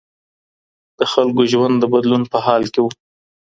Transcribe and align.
د 0.99 1.01
خلګو 1.13 1.43
ژوند 1.51 1.75
د 1.79 1.83
بدلون 1.93 2.23
په 2.31 2.37
حال 2.45 2.63
کي 2.73 2.79
و. 2.81 2.85